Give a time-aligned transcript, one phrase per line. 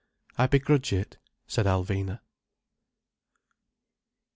[0.35, 2.21] "I begrudge it," said Alvina.